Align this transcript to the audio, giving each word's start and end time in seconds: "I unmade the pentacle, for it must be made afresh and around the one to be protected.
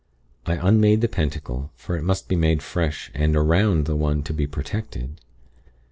"I 0.47 0.53
unmade 0.55 1.01
the 1.01 1.07
pentacle, 1.07 1.69
for 1.75 1.95
it 1.95 2.01
must 2.01 2.27
be 2.27 2.35
made 2.35 2.57
afresh 2.57 3.11
and 3.13 3.35
around 3.35 3.85
the 3.85 3.95
one 3.95 4.23
to 4.23 4.33
be 4.33 4.47
protected. 4.47 5.21